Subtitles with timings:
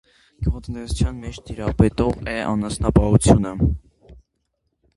[0.45, 3.55] Գյուղատնտեսության մեջ տիրապետող է անասնապահությունը։